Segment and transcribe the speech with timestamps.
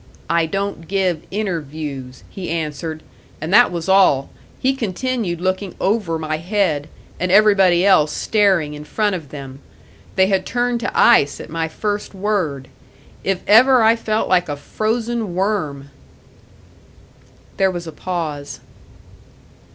[0.31, 3.03] 'I don't give interviews,' he answered;
[3.39, 6.89] and that was all he continued looking over my head,
[7.19, 9.59] and everybody else staring in front of them.
[10.15, 12.67] They had turned to ice at my first word.
[13.23, 15.91] If ever I felt like a frozen worm!"
[17.57, 18.59] There was a pause.